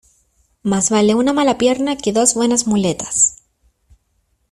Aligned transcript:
Más 0.63 0.89
vale 0.89 1.13
una 1.13 1.31
mala 1.31 1.59
pierna 1.59 1.95
que 1.95 2.11
dos 2.11 2.33
buenas 2.33 2.65
muletas. 2.65 3.35